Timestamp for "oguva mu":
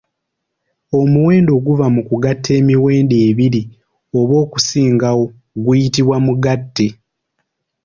1.57-2.01